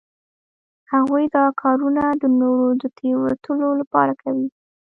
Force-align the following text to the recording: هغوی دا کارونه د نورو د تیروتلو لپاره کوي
هغوی 0.93 1.25
دا 1.37 1.45
کارونه 1.61 2.03
د 2.21 2.23
نورو 2.39 2.67
د 2.81 2.83
تیروتلو 2.97 3.67
لپاره 3.81 4.13
کوي 4.21 4.47